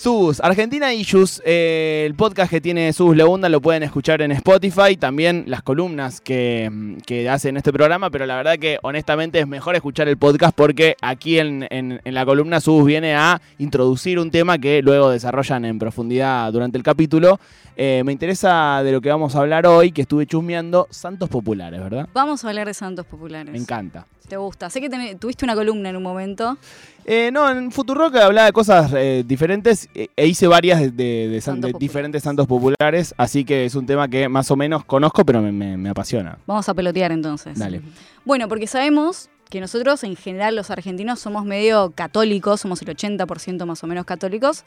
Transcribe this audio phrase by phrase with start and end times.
[0.00, 4.96] Sus, Argentina Issues, eh, el podcast que tiene Sus Leunda lo pueden escuchar en Spotify,
[4.98, 9.46] también las columnas que, que hace en este programa, pero la verdad que honestamente es
[9.46, 14.18] mejor escuchar el podcast porque aquí en, en- en la columna Sus viene a introducir
[14.18, 17.38] un tema que luego desarrollan en profundidad durante el capítulo.
[17.76, 21.78] Eh, me interesa de lo que vamos a hablar hoy, que estuve chusmeando, santos populares,
[21.78, 22.08] ¿verdad?
[22.14, 23.52] Vamos a hablar de santos populares.
[23.52, 24.06] Me encanta.
[24.30, 24.70] ¿Te gusta?
[24.70, 24.88] Sé que
[25.18, 26.56] tuviste una columna en un momento.
[27.04, 31.28] Eh, no, en Futurock hablaba de cosas eh, diferentes eh, e hice varias de, de-
[31.28, 31.80] de san- Santos de populares.
[31.80, 35.50] diferentes santos populares, así que es un tema que más o menos conozco, pero me,
[35.50, 36.38] me- me apasiona.
[36.46, 37.58] Vamos a pelotear entonces.
[37.58, 37.82] Dale.
[38.24, 43.66] Bueno, porque sabemos que nosotros, en general, los argentinos somos medio católicos, somos el 80%
[43.66, 44.64] más o menos católicos.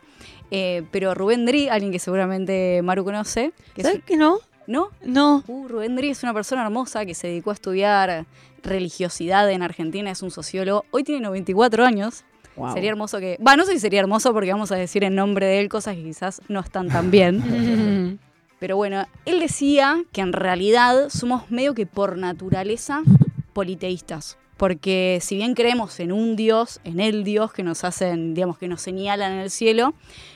[0.52, 4.40] eh, pero Rubén Dri, alguien que seguramente Maru conoce, que es- ¿Sabes que no?
[4.68, 4.90] ¿No?
[5.04, 5.44] No.
[5.48, 8.26] Uh, Rubén Dri es una persona hermosa que se dedicó a estudiar
[8.64, 10.86] religiosidad en Argentina, es un sociólogo.
[10.92, 12.24] Hoy tiene 94 años.
[12.56, 12.74] Wow.
[12.74, 13.38] Sería hermoso que.
[13.46, 15.96] Va, no sé si sería hermoso porque vamos a decir en nombre de él cosas
[15.96, 18.20] que quizás no están tan bien.
[18.60, 23.02] Pero bueno, él decía que en realidad somos medio que por naturaleza
[23.52, 24.38] politeístas.
[24.56, 28.68] Porque si bien creemos en un Dios, en el Dios que nos hacen, digamos, que
[28.68, 29.94] nos señalan en el cielo,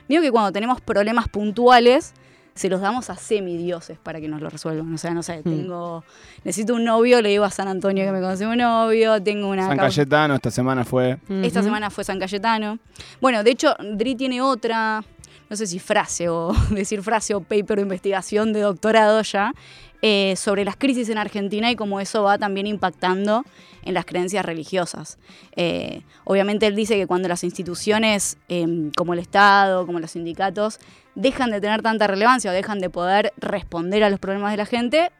[0.09, 2.13] medio que cuando tenemos problemas puntuales,
[2.57, 4.93] se los damos a semidioses para que nos lo resuelvan.
[4.93, 6.03] O sea, no sé, tengo,
[6.43, 9.67] necesito un novio, le digo a San Antonio que me consiga un novio, tengo una
[9.67, 11.17] San Cayetano esta semana fue.
[11.43, 12.79] esta semana fue San Cayetano.
[13.21, 15.03] Bueno, de hecho, Dri tiene otra,
[15.49, 19.53] no sé si frase o decir frase o paper de investigación de doctorado ya,
[20.01, 23.43] eh, sobre las crisis en Argentina y cómo eso va también impactando
[23.83, 25.17] en las creencias religiosas.
[25.55, 30.79] Eh, obviamente él dice que cuando las instituciones eh, como el Estado, como los sindicatos,
[31.15, 34.65] dejan de tener tanta relevancia o dejan de poder responder a los problemas de la
[34.65, 35.11] gente,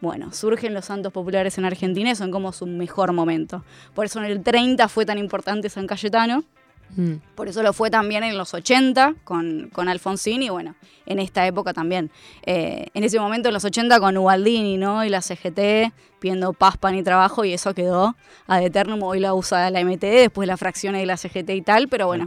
[0.00, 3.64] bueno, surgen los santos populares en Argentina y son como su mejor momento.
[3.94, 6.44] Por eso en el 30 fue tan importante San Cayetano,
[6.96, 7.14] Mm.
[7.34, 11.46] por eso lo fue también en los 80 con, con Alfonsín y bueno, en esta
[11.46, 12.10] época también.
[12.44, 15.04] Eh, en ese momento, en los 80 con Ubaldini, ¿no?
[15.04, 19.02] Y la CGT pidiendo paz, pan y trabajo y eso quedó ad eternum.
[19.02, 22.26] Hoy la usa la MTD, después la fracciones de la CGT y tal, pero bueno.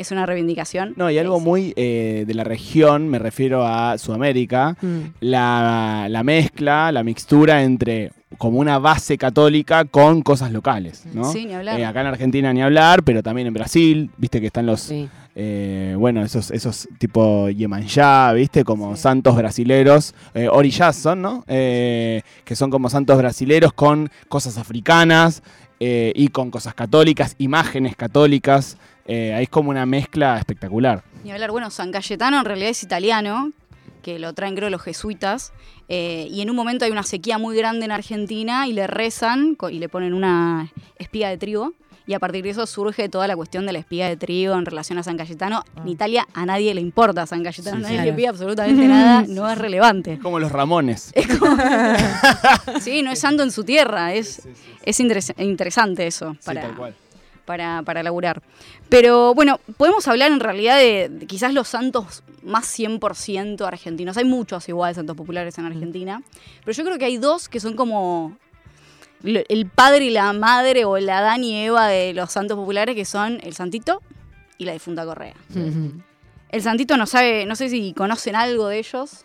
[0.00, 0.94] Es una reivindicación.
[0.96, 4.98] No, y algo muy eh, de la región, me refiero a Sudamérica, Mm.
[5.20, 11.24] la, la mezcla, la mixtura entre como una base católica con cosas locales, ¿no?
[11.30, 11.78] Sí, ni hablar.
[11.78, 15.08] Eh, acá en Argentina ni hablar, pero también en Brasil, viste que están los, Sí.
[15.34, 19.02] eh, bueno, esos, esos tipo Yemanjá, viste, como Sí.
[19.02, 21.44] santos brasileros, eh, orillás son, ¿no?
[21.48, 25.42] Eh, que son como santos brasileros con cosas africanas
[25.80, 28.76] eh, y con cosas católicas, imágenes católicas.
[29.10, 31.02] Eh, ahí es como una mezcla espectacular.
[31.24, 33.50] Ni hablar, bueno, San Cayetano en realidad es italiano,
[34.02, 35.52] que lo traen creo los jesuitas,
[35.88, 39.56] eh, y en un momento hay una sequía muy grande en Argentina y le rezan
[39.70, 41.72] y le ponen una espiga de trigo.
[42.06, 44.64] Y a partir de eso surge toda la cuestión de la espiga de trigo en
[44.64, 45.62] relación a San Cayetano.
[45.76, 48.04] En Italia a nadie le importa San Cayetano, Sí, nadie sí.
[48.06, 50.14] le pide absolutamente nada, no es relevante.
[50.14, 51.12] Es como los Ramones.
[52.80, 54.42] Sí, no es santo en su tierra, es,
[54.82, 56.94] es interes- interesante eso Sí, para, tal cual.
[57.44, 58.42] Para, para laburar.
[58.88, 64.16] Pero bueno, podemos hablar en realidad de, de quizás los santos más 100% argentinos.
[64.16, 66.22] Hay muchos igual santos populares en Argentina,
[66.64, 68.36] pero yo creo que hay dos que son como
[69.22, 73.04] el padre y la madre o el Adán y Eva de los santos populares, que
[73.04, 74.00] son el Santito
[74.56, 75.34] y la difunta Correa.
[76.50, 79.24] El Santito no sabe, no sé si conocen algo de ellos.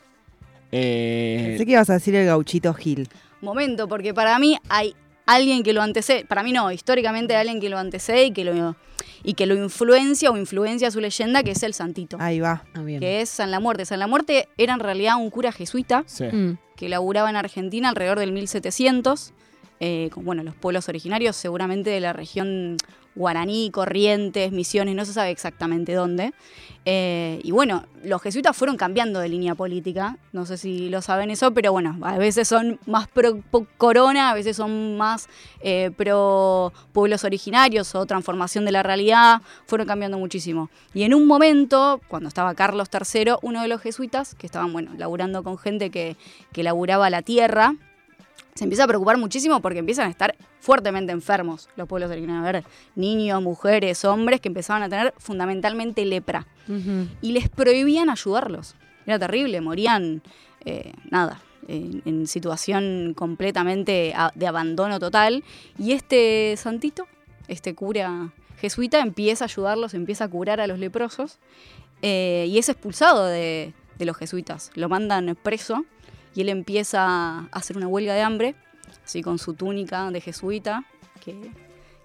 [0.71, 3.07] Eh, Pensé que ibas a decir el gauchito Gil.
[3.41, 7.69] Momento, porque para mí hay alguien que lo antecede, para mí no, históricamente alguien que
[7.69, 8.75] lo antecede y que lo,
[9.23, 12.63] y que lo influencia o influencia su leyenda, que es el Santito, Ahí va.
[12.73, 12.99] Ah, bien.
[12.99, 13.85] que es San la Muerte.
[13.85, 16.25] San la Muerte era en realidad un cura jesuita sí.
[16.75, 19.33] Que laburaba en Argentina alrededor del 1700,
[19.79, 22.77] eh, con bueno, los pueblos originarios seguramente de la región
[23.15, 26.33] guaraní, Corrientes, Misiones, no se sabe exactamente dónde.
[26.87, 31.31] Eh, y bueno, los jesuitas fueron cambiando de línea política, no sé si lo saben
[31.31, 33.41] eso, pero bueno, a veces son más pro
[33.77, 35.27] corona, a veces son más
[35.61, 40.69] eh, pro pueblos originarios o transformación de la realidad, fueron cambiando muchísimo.
[40.93, 44.91] Y en un momento, cuando estaba Carlos III, uno de los jesuitas, que estaban, bueno,
[44.95, 46.17] laburando con gente que,
[46.51, 47.75] que laburaba la tierra,
[48.57, 52.47] se empieza a preocupar muchísimo porque empiezan a estar fuertemente enfermos los pueblos originarios.
[52.47, 52.63] A ver,
[52.95, 56.47] niños, mujeres, hombres que empezaban a tener fundamentalmente lepra.
[57.21, 58.75] Y les prohibían ayudarlos.
[59.05, 60.23] Era terrible, morían,
[60.63, 65.43] eh, nada, en, en situación completamente de abandono total.
[65.77, 67.07] Y este santito,
[67.49, 71.39] este cura jesuita, empieza a ayudarlos, empieza a curar a los leprosos.
[72.01, 74.71] eh, y es expulsado de, de los jesuitas.
[74.75, 75.85] Lo mandan preso
[76.35, 78.55] y él empieza a hacer una huelga de hambre,
[79.03, 80.83] así con su túnica de jesuita,
[81.23, 81.49] que,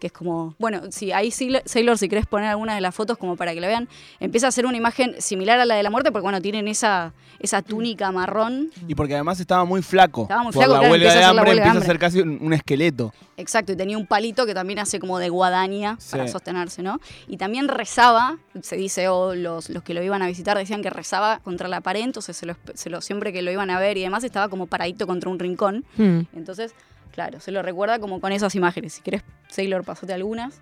[0.01, 3.17] que es como, bueno, si ahí Sailor, Sailor, si querés poner alguna de las fotos
[3.19, 3.89] como para que la vean,
[4.19, 7.13] empieza a ser una imagen similar a la de la muerte, porque bueno, tienen esa,
[7.39, 8.71] esa túnica marrón.
[8.89, 10.23] Y porque además estaba muy flaco.
[10.23, 11.87] Estaba muy Por flaco, la claro, huelga empieza de hacer hambre huelga de empieza a
[11.93, 13.13] ser casi un, un esqueleto.
[13.37, 16.11] Exacto, y tenía un palito que también hace como de guadaña Sí.
[16.13, 16.99] para sostenerse, ¿no?
[17.29, 20.91] Y también rezaba, se dice, o los, los que lo iban a visitar decían que
[20.91, 23.97] rezaba contra la pared, entonces se lo, se lo- siempre que lo iban a ver
[23.99, 25.85] y demás estaba como paradito contra un rincón.
[25.97, 26.21] Hmm.
[26.35, 26.75] Entonces,
[27.13, 28.93] claro, se lo recuerda como con esas imágenes.
[28.95, 30.61] Si querés, Sailor, pasate algunas.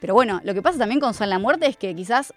[0.00, 2.34] Pero bueno, lo que pasa también con San la Muerte es que quizás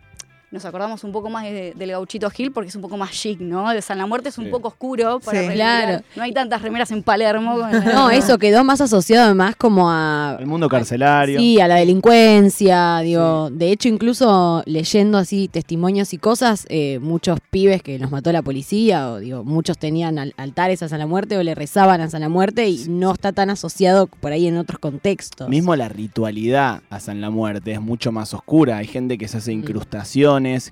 [0.51, 3.39] nos acordamos un poco más de- del gauchito Gil porque es un poco más chic,
[3.41, 3.69] ¿no?
[3.71, 4.51] De San la Muerte es un Sí.
[4.51, 5.19] poco oscuro.
[5.19, 5.49] Para Sí.
[5.53, 6.03] Claro.
[6.15, 7.57] No hay tantas remeras en Palermo.
[8.07, 11.39] No, eso quedó más asociado además como a El mundo carcelario.
[11.39, 17.39] Sí, a la delincuencia, digo, de hecho incluso leyendo así testimonios y cosas, eh, muchos
[17.51, 21.07] pibes que los mató la policía, o digo, muchos tenían al- altares a San la
[21.07, 24.47] Muerte o le rezaban a San la Muerte y no está tan asociado por ahí
[24.47, 25.49] en otros contextos.
[25.49, 28.77] Mismo la ritualidad a San la Muerte es mucho más oscura.
[28.77, 29.59] Hay gente que se hace Mm.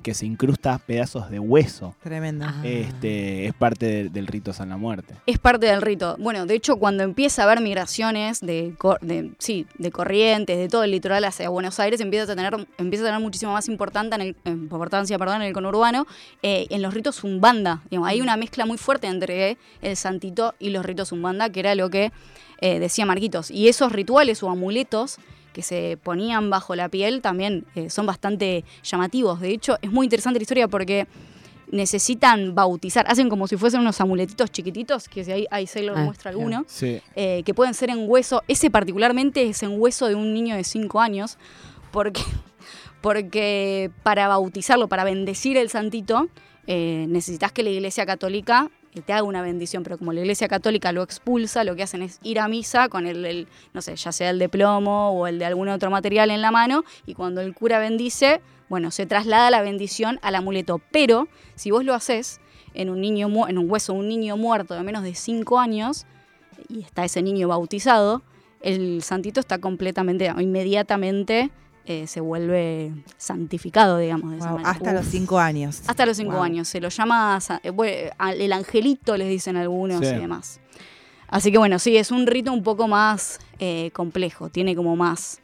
[0.01, 1.95] Que se incrusta pedazos de hueso.
[2.03, 2.45] Tremendo.
[2.47, 2.61] Ah.
[2.63, 5.15] Este, es parte de- del rito San la Muerte.
[5.25, 6.15] Es parte del rito.
[6.19, 8.73] Bueno, de hecho, cuando empieza a haber migraciones de,
[9.39, 13.07] sí, de corrientes, de todo el litoral hacia Buenos Aires, empieza a tener, empieza a
[13.07, 16.05] tener muchísimo más importancia en el, importancia perdón, en el conurbano,
[16.43, 17.81] eh, en los ritos umbanda.
[17.89, 21.75] Digamos, hay una mezcla muy fuerte entre el santito y los ritos umbanda, que era
[21.75, 22.11] lo que
[22.61, 23.51] eh, decía Marquitos.
[23.51, 25.17] Y esos rituales o amuletos
[25.55, 29.39] que se ponían bajo la piel también eh, son bastante llamativos.
[29.39, 31.07] De hecho, es muy interesante la historia porque
[31.71, 36.03] necesitan bautizar, hacen como si fuesen unos amuletitos chiquititos, que si ahí, ahí Sailor Ah,
[36.03, 37.01] muestra alguno, Sí.
[37.15, 40.65] eh, que pueden ser en hueso, ese particularmente es en hueso de un niño de
[40.65, 41.37] 5 años,
[41.91, 42.21] porque,
[43.01, 46.27] porque para bautizarlo, para bendecir el santito,
[46.67, 50.47] eh, necesitas que la iglesia católica eh, te haga una bendición, pero como la iglesia
[50.47, 54.11] católica lo expulsa, lo que hacen es ir a misa con el, no sé, ya
[54.11, 57.41] sea el de plomo o el de algún otro material en la mano, y cuando
[57.41, 60.81] el cura bendice, bueno, se traslada la bendición al amuleto.
[60.91, 62.39] Pero si vos lo haces
[62.73, 66.05] en un niño en un hueso un niño muerto de menos de 5 años,
[66.69, 68.23] y está ese niño bautizado,
[68.61, 71.51] el santito está completamente, inmediatamente
[71.85, 74.31] eh, se vuelve santificado, digamos.
[74.31, 74.69] De esa manera.
[74.71, 74.95] hasta Uf.
[74.95, 75.81] los cinco años.
[75.87, 76.43] Hasta los cinco Wow.
[76.43, 76.67] años.
[76.67, 80.13] Se lo llama eh, bueno, el angelito, les dicen algunos Sí.
[80.13, 80.59] y demás.
[81.27, 85.39] Así que bueno, sí, es un rito un poco más eh, complejo, tiene como más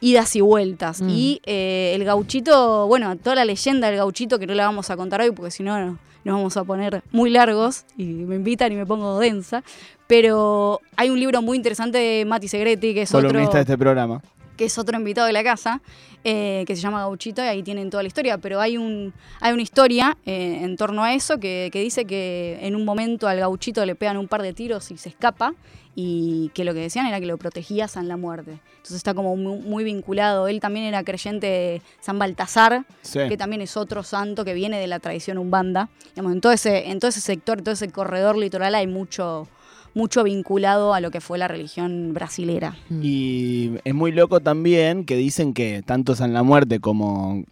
[0.00, 1.00] idas y vueltas.
[1.02, 1.08] Mm.
[1.10, 4.96] Y eh, el gauchito, bueno, toda la leyenda del gauchito que no la vamos a
[4.96, 8.72] contar hoy porque si no no- nos vamos a poner muy largos y me invitan
[8.72, 9.62] y me pongo densa.
[10.06, 13.78] Pero hay un libro muy interesante de Mati Segretti, que es otro Columnista de este
[13.78, 14.20] programa.
[14.60, 15.80] Que es otro invitado de la casa,
[16.22, 18.36] eh, que se llama Gauchito, y ahí tienen toda la historia.
[18.36, 22.58] Pero hay, un, hay una historia eh, en torno a eso que, que dice que
[22.60, 25.54] en un momento al Gauchito le pegan un par de tiros y se escapa,
[25.94, 28.60] y que lo que decían era que lo protegía San la Muerte.
[28.76, 30.46] Entonces está como muy, muy vinculado.
[30.46, 33.20] Él también era creyente de San Baltasar, Sí.
[33.30, 35.88] que también es otro santo que viene de la tradición umbanda.
[36.14, 39.48] Digamos, en, todo ese, en todo ese sector, en todo ese corredor litoral hay mucho,
[39.94, 42.76] mucho vinculado a lo que fue la religión brasilera.
[42.90, 47.44] Y es muy loco también que dicen que tanto San la Muerte como,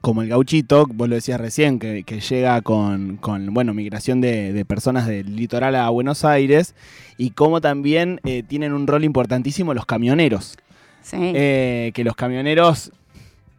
[0.00, 4.52] como el gauchito, vos lo decías recién, que, que llega con, con, bueno, migración de,
[4.52, 6.74] de personas del litoral a Buenos Aires,
[7.16, 10.56] y como también eh, tienen un rol importantísimo los camioneros.
[11.02, 11.16] Sí.
[11.20, 12.92] Eh, que los camioneros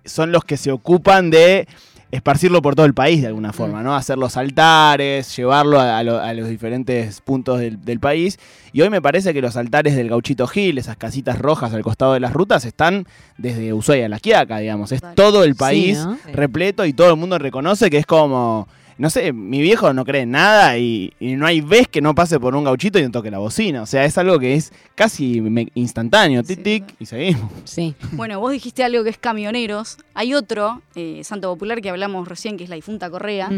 [0.05, 1.67] son los que se ocupan de
[2.11, 3.95] esparcirlo por todo el país de alguna forma, ¿no?
[3.95, 8.39] Hacer los altares, llevarlo a, a lo- a los diferentes puntos del, del país.
[8.73, 12.13] Y hoy me parece que los altares del Gauchito Gil, esas casitas rojas al costado
[12.13, 13.05] de las rutas, están
[13.37, 14.91] desde Ushuaia a La Quiaca, digamos.
[14.91, 15.99] Es todo el Sí, país
[16.33, 18.67] repleto y todo el mundo reconoce que es como...
[18.99, 22.13] No sé, mi viejo no cree en nada y, y no hay vez que no
[22.13, 23.81] pase por un gauchito y no toque la bocina.
[23.81, 26.43] O sea, es algo que es casi me- instantáneo.
[26.43, 26.63] Tic, Sí.
[26.63, 27.49] tic, y seguimos.
[27.63, 27.95] Sí.
[28.11, 29.97] Bueno, vos dijiste algo que es camioneros.
[30.13, 33.49] Hay otro, eh, Santo Popular, que hablamos recién, que es la difunta Correa,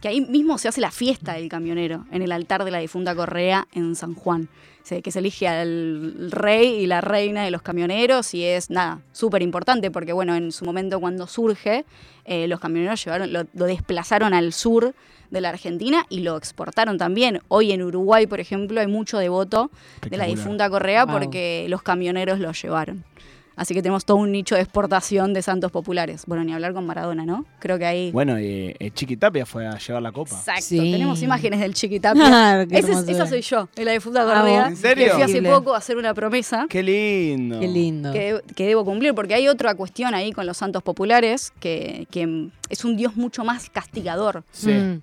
[0.00, 3.14] que ahí mismo se hace la fiesta del camionero, en el altar de la difunta
[3.16, 4.48] Correa en San Juan.
[4.84, 9.00] Se- que se elige al rey y la reina de los camioneros y es, nada,
[9.12, 11.84] súper importante porque, bueno, en su momento cuando surge,
[12.26, 14.94] eh, los camioneros llevaron, lo, lo desplazaron al sur
[15.30, 17.40] de la Argentina y lo exportaron también.
[17.48, 19.70] Hoy en Uruguay, por ejemplo, hay mucho devoto
[20.08, 21.14] de la difunta Correa Wow.
[21.18, 23.04] porque los camioneros lo llevaron.
[23.56, 26.24] Así que tenemos todo un nicho de exportación de santos populares.
[26.26, 27.44] Bueno, ni hablar con Maradona, ¿no?
[27.60, 28.10] Creo que ahí...
[28.10, 30.36] Bueno, y eh, Chiquitapia fue a llevar la copa.
[30.36, 30.78] Exacto, Sí.
[30.92, 32.22] tenemos imágenes del Chiquitapia.
[32.34, 34.60] Ah, Ese esa soy yo, en la difunta Ah, Correa.
[34.62, 34.68] ¿vos?
[34.70, 35.04] ¿En serio?
[35.06, 37.60] Que fui hace poco a hacer una promesa Qué lindo.
[37.60, 38.12] Qué lindo.
[38.12, 42.48] que, que debo cumplir, porque hay otra cuestión ahí con los santos populares, que, que
[42.70, 44.42] es un dios mucho más castigador.
[44.52, 44.72] Sí.
[44.72, 45.00] Mm.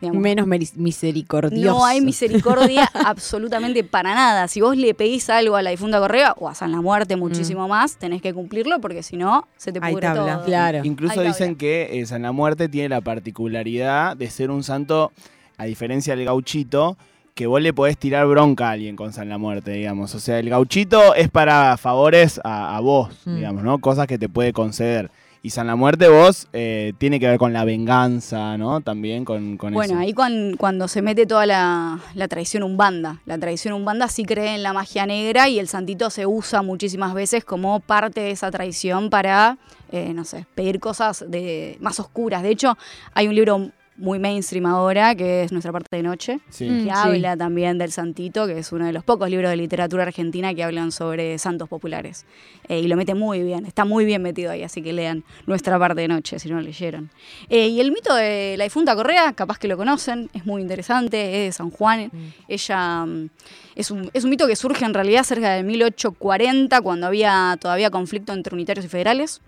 [0.00, 0.20] Digamos.
[0.22, 1.78] Menos misericordioso.
[1.78, 4.48] No hay misericordia absolutamente para nada.
[4.48, 7.68] Si vos le pedís algo a la difunta Correa o a San la Muerte muchísimo
[7.68, 10.36] más, tenés que cumplirlo porque si no, se te pudre tabla.
[10.36, 10.44] todo.
[10.44, 10.80] Claro.
[10.84, 15.12] Incluso dicen que eh, San la Muerte tiene la particularidad de ser un santo,
[15.58, 16.96] a diferencia del gauchito,
[17.34, 20.14] que vos le podés tirar bronca a alguien con San la Muerte, digamos.
[20.14, 23.36] O sea, el gauchito es para favores a, a vos, Mm.
[23.36, 23.78] digamos, ¿no?
[23.78, 25.10] Cosas que te puede conceder.
[25.44, 28.80] Y San la Muerte vos eh, tiene que ver con la venganza, ¿no?
[28.80, 30.00] También con, con Bueno, eso.
[30.00, 33.20] ahí cuan- cuando se mete toda la, la tradición umbanda.
[33.26, 37.12] La tradición umbanda sí cree en la magia negra y el santito se usa muchísimas
[37.12, 39.58] veces como parte de esa tradición para,
[39.92, 42.42] eh, no sé, pedir cosas de, más oscuras.
[42.42, 42.78] De hecho,
[43.12, 46.68] hay un libro muy mainstream ahora que es Nuestra parte de noche, Sí.
[46.68, 46.78] Mm.
[46.78, 46.90] que sí.
[46.92, 50.64] habla también del santito, que es uno de los pocos libros de literatura argentina que
[50.64, 52.26] hablan sobre santos populares.
[52.68, 55.78] Eh, y lo mete muy bien, está muy bien metido ahí, así que lean Nuestra
[55.78, 57.10] parte de noche si no lo leyeron.
[57.48, 61.46] Eh, y el mito de la difunta Correa, capaz que lo conocen, es muy interesante,
[61.46, 62.10] es de San Juan.
[62.48, 63.28] Ella mm,
[63.76, 67.90] es un, es un mito que surge en realidad cerca de 1840, cuando había todavía
[67.90, 69.40] conflicto entre unitarios y federales.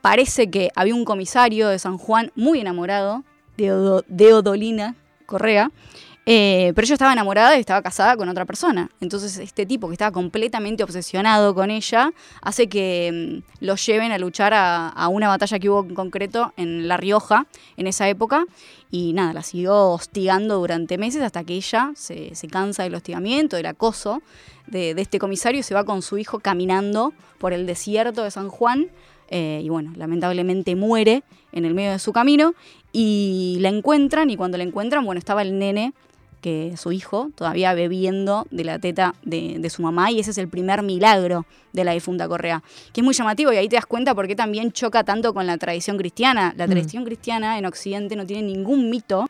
[0.00, 3.24] Parece que había un comisario de San Juan muy enamorado
[3.56, 4.94] de, Odo- de Odolina
[5.26, 5.70] Correa,
[6.26, 8.90] eh, pero ella estaba enamorada y estaba casada con otra persona.
[9.00, 14.16] Entonces este tipo que estaba completamente obsesionado con ella hace que mm, lo lleven a
[14.18, 17.46] luchar a, a una batalla que hubo en concreto en La Rioja
[17.76, 18.46] en esa época.
[18.90, 23.56] Y nada, la siguió hostigando durante meses hasta que ella se, se cansa del hostigamiento,
[23.56, 24.22] del acoso
[24.66, 28.30] de, de este comisario y se va con su hijo caminando por el desierto de
[28.30, 28.86] San Juan.
[29.28, 32.54] eh, y bueno, lamentablemente muere en el medio de su camino
[32.94, 35.92] y la encuentran y cuando la encuentran, bueno, estaba el nene
[36.40, 40.38] que su hijo todavía bebiendo de la teta de, de su mamá y ese es
[40.38, 43.86] el primer milagro de la difunta Correa, que es muy llamativo y ahí te das
[43.86, 46.54] cuenta por qué también choca tanto con la tradición cristiana.
[46.56, 46.70] La Mm.
[46.70, 49.26] tradición cristiana en Occidente no tiene ningún mito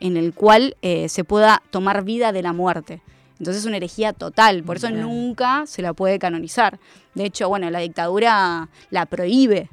[0.00, 3.02] en el cual eh, se pueda tomar vida de la muerte.
[3.38, 6.78] Entonces es una herejía total, por eso nunca se la puede canonizar.
[7.14, 9.68] De hecho, bueno, la dictadura la prohíbe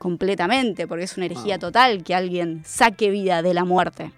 [0.00, 4.12] completamente, porque es una herejía total que alguien saque vida de la muerte.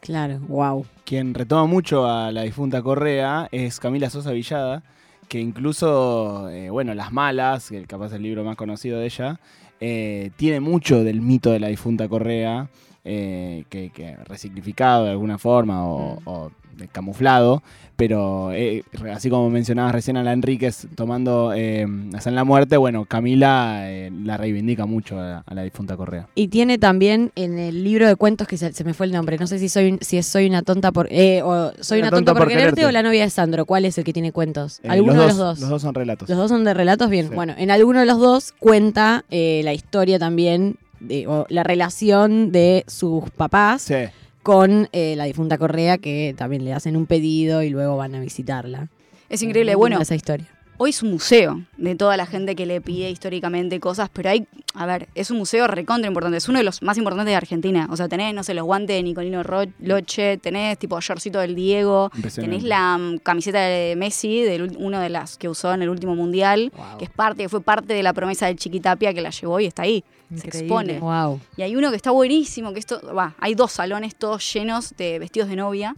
[0.00, 0.86] Claro, wow.
[1.04, 4.84] Quien retoma mucho a la difunta Correa es Camila Sosa Villada,
[5.28, 9.40] que incluso, eh, bueno, Las Malas, que capaz es el libro más conocido de ella,
[9.80, 12.68] eh, tiene mucho del mito de la difunta Correa,
[13.02, 17.62] eh, que, que resignificado de alguna forma o, o de camuflado,
[17.96, 21.86] pero eh, así como mencionabas recién a la Enríquez tomando eh,
[22.24, 26.26] la Muerte, bueno, Camila eh, la reivindica mucho a, a la difunta Correa.
[26.34, 29.38] Y tiene también en el libro de cuentos que se, se me fue el nombre,
[29.38, 32.34] no sé si soy si es soy una tonta por eh, o soy una, tonta,
[32.34, 34.80] por, quererte, o la novia de Sandro, ¿cuál es el que tiene cuentos?
[34.82, 35.60] Eh, Alguno de los dos.
[35.60, 36.28] Los dos son relatos.
[36.28, 37.28] Los dos son de relatos, bien.
[37.28, 37.34] Sí.
[37.34, 42.50] Bueno, en alguno de los dos cuenta eh, la historia también, de, o la relación
[42.50, 43.94] de sus papás Sí.
[44.44, 48.20] Con eh, la difunta Correa, que también le hacen un pedido y luego van a
[48.20, 48.88] visitarla.
[49.28, 49.72] Es increíble.
[49.72, 50.46] Muy Bueno, esa historia.
[50.76, 54.46] hoy es un museo de toda la gente que le pide históricamente cosas, pero hay,
[54.74, 57.88] a ver, es un museo recontra importante, es uno de los más importantes de Argentina.
[57.90, 61.54] O sea, tenés, no sé, los guantes de Nicolino Ro- Loche, tenés tipo shortcito del
[61.54, 65.88] Diego, tenés la mm, camiseta de Messi, de una de las que usó en el
[65.88, 66.98] último mundial, Wow.
[66.98, 69.66] que es parte, que fue parte de la promesa del Chiquitapia que la llevó y
[69.66, 70.04] está ahí.
[70.36, 70.98] Se expone.
[70.98, 71.40] Wow.
[71.56, 75.18] Y hay uno que está buenísimo, que esto, va, hay dos salones todos llenos de
[75.18, 75.96] vestidos de novia,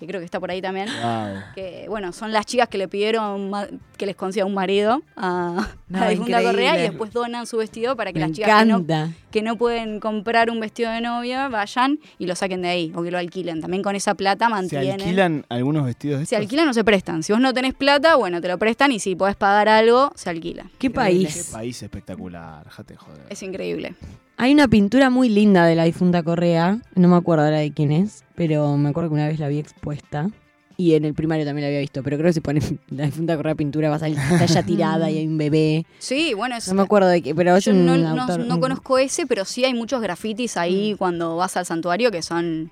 [0.00, 0.88] que creo que está por ahí también.
[0.88, 1.42] Wow.
[1.54, 3.52] Que bueno, son las chicas que le pidieron
[3.98, 6.42] que les consiga un marido a, No, a.
[6.42, 8.84] Correa y después donan su vestido para que Me las chicas que no,
[9.30, 13.02] que no pueden comprar un vestido de novia vayan y lo saquen de ahí o
[13.02, 13.60] que lo alquilen.
[13.60, 15.00] También con esa plata ¿Se mantienen.
[15.02, 16.46] alquilan algunos vestidos de Se estos?
[16.46, 17.22] alquilan o se prestan.
[17.22, 20.30] Si vos no tenés plata, bueno, te lo prestan y si podés pagar algo, se
[20.30, 20.64] alquila.
[20.78, 21.50] ¿Qué Qué país?
[21.52, 23.20] país espectacular, déjate joder.
[23.28, 23.94] Es increíble.
[24.42, 27.92] Hay una pintura muy linda de la difunta Correa, no me acuerdo ahora de quién
[27.92, 30.30] es, pero me acuerdo que una vez la vi expuesta.
[30.78, 33.36] Y en el primario también la había visto, pero creo que si pones la difunta
[33.36, 35.84] Correa pintura va a salir, está ya tirada y hay un bebé.
[35.98, 38.58] Sí, bueno, es, No me acuerdo de qué, pero es Yo no, no- autor- no
[38.60, 42.70] conozco ese, pero sí hay muchos grafitis ahí cuando vas al santuario que son,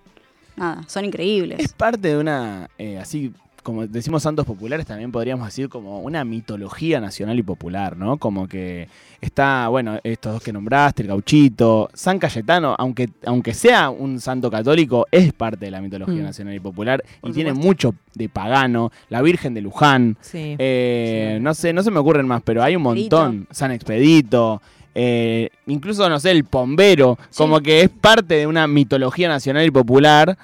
[0.56, 1.72] nada, son Es increíbles.
[1.74, 3.30] parte de una, eh, así
[3.68, 8.16] como decimos santos populares, también podríamos decir como una mitología nacional y popular, ¿no?
[8.16, 8.88] Como que
[9.20, 14.50] está, bueno, estos dos que nombraste, el gauchito, San Cayetano, aunque, aunque sea un santo
[14.50, 16.24] católico, es parte de la mitología Mm.
[16.24, 20.56] nacional y popular Por y tiene mucho de pagano, la Virgen de Luján, Sí.
[20.58, 21.42] eh, Sí.
[21.42, 23.18] no sé, no se me ocurren más, pero hay un Expedito.
[23.18, 24.62] montón, San Expedito.
[24.94, 27.36] eh, incluso, no sé, el Pombero, Sí.
[27.36, 30.36] como que es parte de una mitología nacional y popular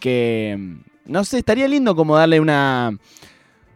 [0.00, 0.58] que,
[1.04, 2.96] no sé, estaría lindo como darle una,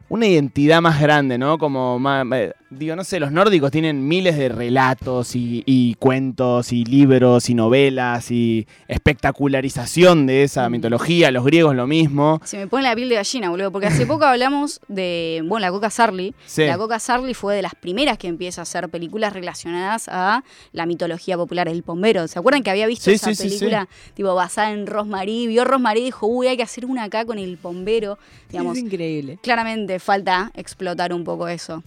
[0.09, 1.59] una identidad más grande, ¿no?
[1.59, 6.73] Como más, eh, digo, no sé, los nórdicos tienen miles de relatos y, y cuentos
[6.73, 10.73] y libros y novelas y espectacularización de esa Mm.
[10.73, 12.41] mitología, los griegos lo mismo.
[12.45, 15.71] Se me pone la piel de gallina, boludo, porque hace poco hablamos de, bueno, la
[15.71, 16.35] Coca Sarli.
[16.47, 16.65] Sí.
[16.65, 20.43] La Coca Sarli fue de las primeras que empieza a hacer películas relacionadas a
[20.73, 22.27] la mitología popular, El Pombero.
[22.29, 25.47] ¿Se acuerdan que había visto Sí, esa sí, sí, película tipo basada en Rosmarie?
[25.47, 28.19] Vio Rosmarie y dijo, uy, hay que hacer una acá con El Pombero.
[28.51, 29.39] Digamos, es increíble.
[29.43, 31.83] claramente falta explotar un poco eso.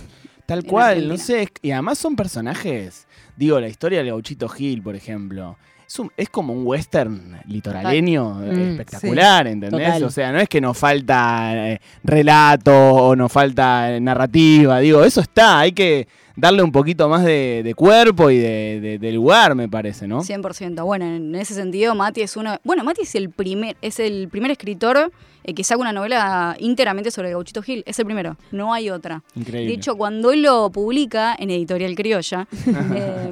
[0.49, 1.43] Tal cual, no sé.
[1.43, 3.07] es- Y además son personajes.
[3.37, 5.57] Digo, la historia del Gauchito Gil, por ejemplo.
[5.87, 9.85] Es, un- es como un western litoraleño eh, Mm, espectacular, ¿entendés?
[9.87, 10.03] total.
[10.03, 14.79] O sea, no es que nos falta eh, relato o nos falta eh, narrativa.
[14.79, 15.59] Digo, eso está.
[15.59, 19.67] Hay que darle un poquito más de, de cuerpo y de, de- de lugar, me
[19.67, 20.21] parece, ¿no?
[20.21, 20.83] 100%.
[20.85, 22.57] Bueno, en ese sentido, Mati es uno.
[22.63, 25.11] Bueno, Mati es el primer, es el primer escritor
[25.49, 27.83] eh, que saca una novela íntegramente sobre el Gauchito Gil.
[27.85, 28.37] Es el primero.
[28.51, 29.23] No hay otra.
[29.35, 29.67] Increíble.
[29.69, 32.47] De hecho, cuando él lo publica en Editorial Criolla,
[32.95, 33.31] eh,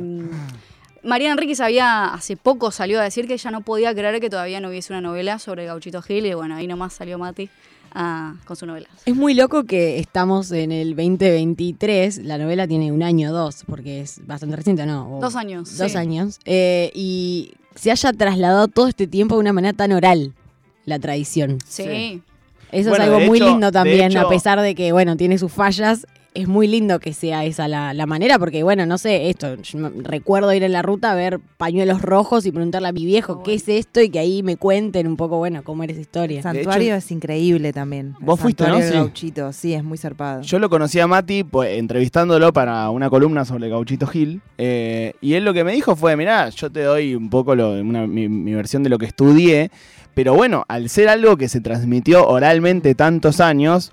[1.03, 4.59] Mariana Enríquez había, hace poco salió a decir que ella no podía creer que todavía
[4.59, 6.25] no hubiese una novela sobre el Gauchito Gil.
[6.25, 7.49] Y bueno, ahí nomás salió Mati
[7.93, 8.87] ah, con su novela.
[9.05, 13.63] Es muy loco que estamos en el 2023, la novela tiene un año o dos,
[13.67, 15.17] porque es bastante reciente, ¿no?
[15.17, 15.77] O Dos años.
[15.77, 15.97] Dos sí.
[15.97, 16.39] años.
[16.45, 20.33] eh, y se haya trasladado todo este tiempo de una manera tan oral,
[20.87, 21.59] la tradición.
[21.67, 21.83] Sí.
[21.83, 22.21] Sí.
[22.71, 25.37] Eso Bueno, es algo muy hecho- lindo también, hecho- a pesar de que, bueno, tiene
[25.37, 26.07] sus fallas.
[26.37, 29.89] Es muy lindo que sea esa la, la manera, porque, bueno, no sé, esto, yo
[30.03, 33.55] recuerdo ir en la ruta a ver pañuelos rojos y preguntarle a mi viejo qué
[33.55, 36.37] es esto y que ahí me cuenten un poco, bueno, cómo era esa historia.
[36.37, 38.13] El santuario es increíble también.
[38.19, 38.77] El Vos fuiste, ¿no?
[38.77, 38.93] del Sí.
[38.93, 40.41] Gauchito, sí, es muy zarpado.
[40.43, 44.41] Yo lo conocí a Mati pues, entrevistándolo para una columna sobre Gauchito Gil.
[44.59, 47.71] eh, y él lo que me dijo fue: Mirá, yo te doy un poco lo-
[47.81, 49.71] una- mi, mi versión de lo que estudié.
[50.13, 53.91] Pero bueno, al ser algo que se transmitió oralmente tantos años,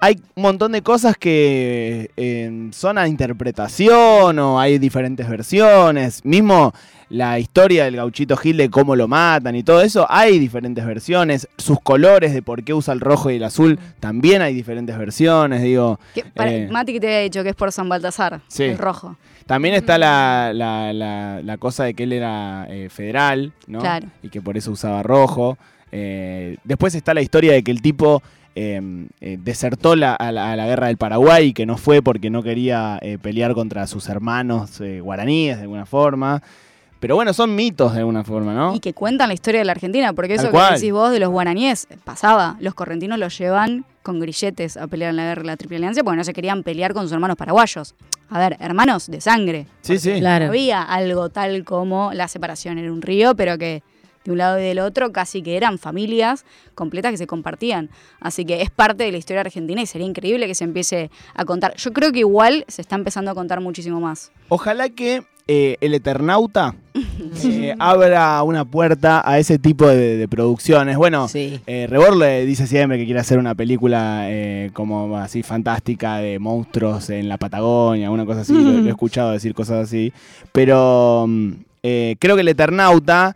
[0.00, 6.24] hay un montón de cosas que eh, son a interpretación o hay diferentes versiones.
[6.24, 6.72] Mismo
[7.10, 11.48] la historia del gauchito Gil de cómo lo matan y todo eso, hay diferentes versiones.
[11.56, 15.62] Sus colores de por qué usa el rojo y el azul, también hay diferentes versiones.
[15.62, 16.68] Digo, Que- para- Eh.
[16.70, 18.64] Mati que te había dicho que es por San Baltasar, Sí.
[18.64, 19.16] el rojo.
[19.46, 23.78] también está la, la- la- la cosa de que él era eh, federal, ¿no?
[23.78, 24.06] Claro.
[24.22, 25.56] Y que por eso usaba rojo.
[26.64, 28.22] Después está la historia de que el tipo
[28.58, 32.02] eh, eh, desertó la- a, la, a la guerra del Paraguay y que no fue
[32.02, 36.42] porque no quería eh, pelear contra sus hermanos eh, guaraníes de alguna forma.
[37.00, 38.74] Pero bueno, son mitos de alguna forma, ¿no?
[38.74, 41.30] Y que cuentan la historia de la Argentina, porque eso que decís vos de los
[41.30, 42.56] guaraníes pasaba.
[42.58, 46.02] Los correntinos los llevan con grilletes a pelear en la guerra de la Triple Alianza
[46.02, 47.94] porque no se querían pelear con sus hermanos paraguayos.
[48.30, 49.66] A ver, hermanos de sangre.
[49.80, 50.18] Sí, sí.
[50.18, 50.46] Claro.
[50.46, 53.84] Había algo tal como la separación en un río, pero que
[54.28, 57.88] de un lado y del otro casi que eran familias completas que se compartían.
[58.20, 61.44] Así que es parte de la historia argentina y sería increíble que se empiece a
[61.44, 61.74] contar.
[61.76, 64.30] Yo creo que igual se está empezando a contar muchísimo más.
[64.48, 66.74] Ojalá que eh, el Eternauta
[67.44, 70.98] eh, abra una puerta a ese tipo de, de producciones.
[70.98, 71.58] Bueno, Sí.
[71.66, 76.38] eh, Rebord le dice siempre que quiere hacer una película eh, como así fantástica de
[76.38, 78.52] monstruos en la Patagonia, una cosa así.
[78.52, 80.12] Lo, lo he escuchado decir cosas así.
[80.52, 83.34] Pero mm, eh, creo que el Eternauta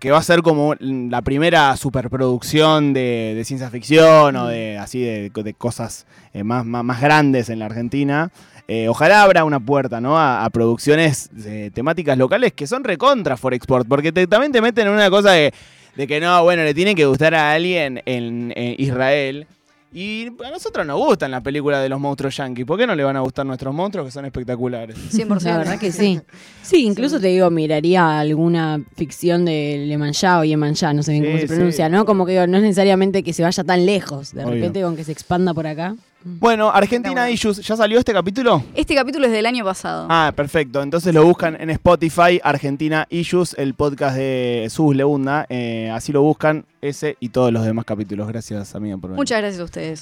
[0.00, 5.00] que va a ser como la primera superproducción de, de ciencia ficción o de así
[5.00, 8.30] de, de cosas eh, más, más, más grandes en la Argentina.
[8.66, 10.18] Eh, ojalá abra una puerta ¿no?
[10.18, 14.60] a, a producciones eh, temáticas locales que son recontra for export, porque te- también te
[14.60, 15.52] meten en una cosa de,
[15.96, 19.46] de que no, bueno, le tiene que gustar a alguien en, en Israel.
[19.92, 22.64] Y a nosotros nos gustan las películas de los monstruos yankees.
[22.64, 24.96] ¿Por qué no le van a gustar nuestros monstruos que son espectaculares?
[25.12, 25.40] 100%.
[25.44, 26.20] La verdad que sí.
[26.62, 31.24] Sí, incluso te digo, miraría alguna ficción de Le Manchá o Yemanjá, no sé bien
[31.24, 31.54] Sí, cómo se sí.
[31.54, 32.04] pronuncia, ¿no?
[32.04, 34.54] Como que digo, no es necesariamente que se vaya tan lejos, de Obvio.
[34.54, 35.96] repente con que se expanda por acá.
[36.22, 37.32] Bueno, Argentina bueno.
[37.32, 38.62] Issues, ¿ya salió este capítulo?
[38.74, 40.06] Este capítulo es del año pasado.
[40.10, 40.82] Ah, perfecto.
[40.82, 45.46] Entonces lo buscan en Spotify, Argentina Issues, el podcast de Sus Leunda.
[45.48, 48.28] Eh, así lo buscan, ese y todos los demás capítulos.
[48.28, 49.16] Gracias, amiga, por venir.
[49.16, 49.98] Muchas gracias a ustedes.